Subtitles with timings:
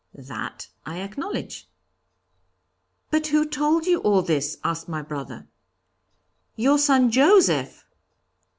[0.15, 1.69] 'That I acknowledge.'
[3.11, 5.47] 'But who told you all this?' asked my brother.
[6.55, 7.85] 'Your son, Joseph!'